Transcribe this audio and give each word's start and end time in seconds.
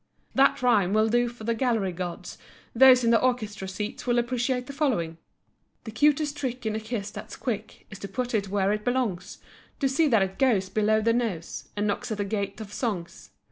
That 0.33 0.63
rhyme 0.63 0.93
will 0.93 1.09
do 1.09 1.29
for 1.29 1.43
the 1.43 1.53
"gallery 1.53 1.91
gods"; 1.91 2.39
those 2.73 3.03
in 3.03 3.11
the 3.11 3.21
orchestra 3.21 3.67
seats 3.67 4.07
will 4.07 4.17
appreciate 4.17 4.65
the 4.65 4.73
following: 4.73 5.19
The 5.83 5.91
cutest 5.91 6.35
trick 6.37 6.65
in 6.65 6.75
a 6.75 6.79
kiss 6.79 7.11
that's 7.11 7.35
quick 7.35 7.85
Is 7.91 7.99
to 7.99 8.07
put 8.07 8.33
it 8.33 8.49
where 8.49 8.73
it 8.73 8.83
belongs; 8.83 9.37
To 9.79 9.87
see 9.87 10.07
that 10.07 10.23
it 10.23 10.39
goes 10.39 10.69
below 10.69 11.01
the 11.01 11.13
nose 11.13 11.69
And 11.77 11.85
knocks 11.85 12.11
at 12.11 12.17
the 12.17 12.25
gate 12.25 12.59
of 12.59 12.73
songs. 12.73 13.29